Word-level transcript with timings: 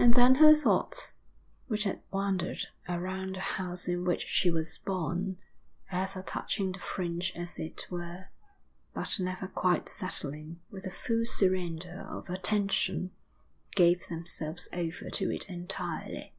And 0.00 0.14
then 0.14 0.34
her 0.34 0.52
thoughts, 0.52 1.14
which 1.68 1.84
had 1.84 2.02
wandered 2.10 2.66
around 2.88 3.36
the 3.36 3.40
house 3.40 3.86
in 3.86 4.02
which 4.04 4.26
she 4.26 4.50
was 4.50 4.76
born, 4.78 5.38
ever 5.92 6.22
touching 6.22 6.72
the 6.72 6.80
fringe 6.80 7.32
as 7.36 7.56
it 7.56 7.86
were, 7.88 8.30
but 8.94 9.20
never 9.20 9.46
quite 9.46 9.88
settling 9.88 10.58
with 10.72 10.82
the 10.82 10.90
full 10.90 11.24
surrender 11.24 12.04
of 12.08 12.28
attention, 12.28 13.12
gave 13.76 14.08
themselves 14.08 14.68
over 14.72 15.08
to 15.08 15.30
it 15.30 15.48
entirely. 15.48 16.34